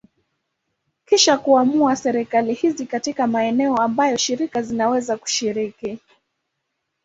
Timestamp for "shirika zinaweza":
4.17-5.17